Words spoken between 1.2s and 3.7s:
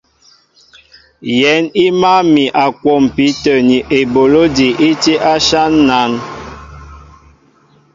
Yɛ̌n i mǎl mi a kwɔmpi tə̂